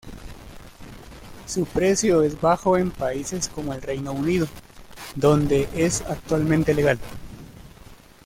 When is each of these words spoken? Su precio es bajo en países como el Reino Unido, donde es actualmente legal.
Su 1.45 1.65
precio 1.67 2.23
es 2.23 2.41
bajo 2.41 2.75
en 2.75 2.89
países 2.89 3.47
como 3.49 3.71
el 3.71 3.83
Reino 3.83 4.13
Unido, 4.13 4.47
donde 5.15 5.69
es 5.75 6.01
actualmente 6.01 6.73
legal. 6.73 6.97